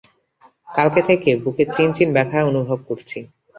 [0.69, 3.17] কালকে থেকে বুকে চিন চিন ব্যথা অনুভব করছি।